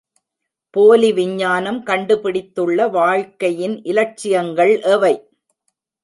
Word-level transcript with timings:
போலி 0.73 1.09
விஞ்ஞானம் 1.11 1.77
கண்டுபிடித்துள்ள 1.85 2.89
வாழ்க்கையின் 2.89 3.75
இலட்சியங்கள் 3.83 4.73
எவை? 4.93 5.13